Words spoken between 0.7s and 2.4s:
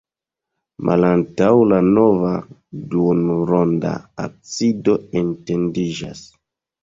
Malantaŭ la navo